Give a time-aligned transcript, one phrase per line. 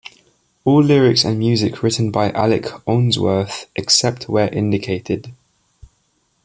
[0.65, 5.31] All lyrics and music written by Alec Ounsworth except where indicated.